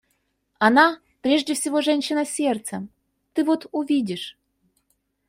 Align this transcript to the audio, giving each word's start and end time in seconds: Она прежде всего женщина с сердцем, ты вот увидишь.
Она 0.57 0.97
прежде 1.21 1.53
всего 1.53 1.79
женщина 1.81 2.25
с 2.25 2.31
сердцем, 2.31 2.89
ты 3.33 3.43
вот 3.43 3.67
увидишь. 3.71 4.35